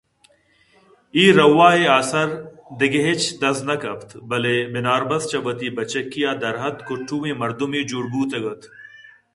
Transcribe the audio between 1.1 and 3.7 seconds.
اے رو ءُآ ءِ آسر دگہ ہچ دز